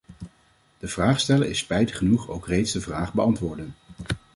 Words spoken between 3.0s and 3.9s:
beantwoorden.